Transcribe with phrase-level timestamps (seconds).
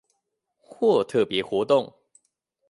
[0.57, 1.93] 或特別活動